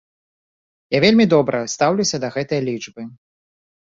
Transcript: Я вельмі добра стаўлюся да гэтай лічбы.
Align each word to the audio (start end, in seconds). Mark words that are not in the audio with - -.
Я 0.95 1.01
вельмі 1.03 1.25
добра 1.33 1.59
стаўлюся 1.75 2.17
да 2.23 2.29
гэтай 2.37 2.59
лічбы. 2.69 3.01